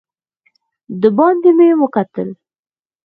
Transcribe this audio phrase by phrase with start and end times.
[1.01, 2.29] دباندې مې وکتل.